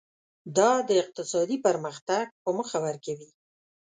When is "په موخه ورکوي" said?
2.43-3.29